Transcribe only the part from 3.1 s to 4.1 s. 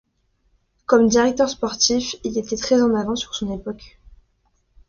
sur son époque.